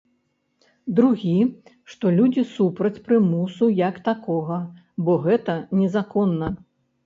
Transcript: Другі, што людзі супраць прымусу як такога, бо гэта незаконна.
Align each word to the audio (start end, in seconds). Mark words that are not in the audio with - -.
Другі, 0.99 1.33
што 1.91 2.05
людзі 2.17 2.43
супраць 2.55 2.93
прымусу 3.09 3.71
як 3.83 4.03
такога, 4.11 4.61
бо 5.07 5.21
гэта 5.31 5.61
незаконна. 5.83 6.55